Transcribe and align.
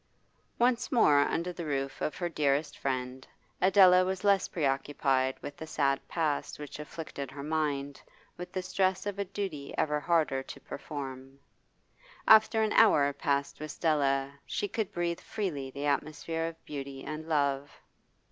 Once 0.57 0.91
more 0.91 1.19
under 1.19 1.53
the 1.53 1.63
roof 1.63 2.01
of 2.01 2.15
her 2.15 2.27
dearest 2.27 2.75
friend, 2.75 3.27
Adela 3.61 4.03
was 4.03 4.23
less 4.23 4.47
preoccupied 4.47 5.37
with 5.43 5.55
the 5.57 5.67
sad 5.67 5.99
past 6.07 6.57
which 6.57 6.79
afflicted 6.79 7.29
her 7.29 7.43
mind 7.43 8.01
with 8.35 8.51
the 8.51 8.63
stress 8.63 9.05
of 9.05 9.19
a 9.19 9.25
duty 9.25 9.75
ever 9.77 9.99
harder 9.99 10.41
to 10.41 10.59
perform. 10.59 11.37
After 12.27 12.63
an 12.63 12.73
hour 12.73 13.13
passed 13.13 13.59
with 13.59 13.69
Stella 13.69 14.33
she 14.47 14.67
could 14.67 14.91
breathe 14.91 15.19
freely 15.21 15.69
the 15.69 15.85
atmosphere 15.85 16.47
of 16.47 16.65
beauty 16.65 17.03
and 17.03 17.29
love. 17.29 17.69